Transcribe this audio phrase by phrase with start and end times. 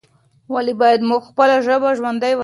[0.53, 2.39] ولې باید موږ خپله ژبه ژوندۍ وساتو؟